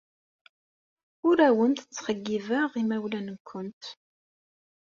[1.27, 3.83] Ur awent-ttxeyyibeɣ imawlan-nwent.